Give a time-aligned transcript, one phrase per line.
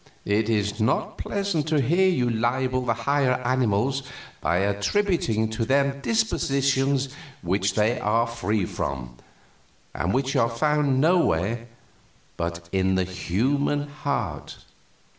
[0.25, 4.01] It is not pleasant to hear you libel the higher animals
[4.41, 7.09] by attributing to them dispositions
[7.43, 9.17] which they are free from,
[9.93, 11.67] and which are found nowhere
[12.35, 14.57] but in the human heart.